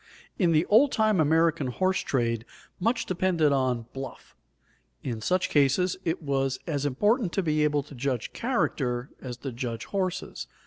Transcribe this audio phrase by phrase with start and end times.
[0.39, 2.43] In the old time American horse trade
[2.79, 4.35] much depended on "bluff";
[5.03, 9.51] in such cases it was as important to be able to judge character as to
[9.51, 10.47] judge horses.